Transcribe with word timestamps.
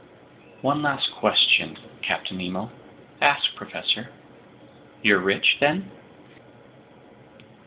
"One 0.61 0.81
last 0.81 1.11
question, 1.13 1.77
Captain 2.01 2.35
Nemo." 2.37 2.71
"Ask, 3.21 3.53
professor." 3.55 4.09
"You're 5.03 5.19
rich, 5.19 5.57
then?" 5.59 5.91